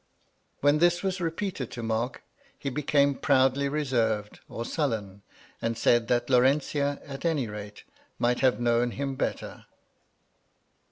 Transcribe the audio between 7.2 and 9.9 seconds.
any rate, might have known him better.